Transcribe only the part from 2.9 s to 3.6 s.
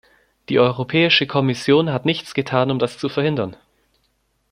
zu verhindern.